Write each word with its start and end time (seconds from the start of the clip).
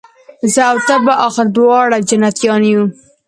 زه 0.53 0.61
او 0.71 0.77
ته 0.87 0.95
به 1.05 1.13
آخر 1.27 1.45
دواړه 1.55 1.97
جنتیان 2.09 2.61
یو 2.71 2.83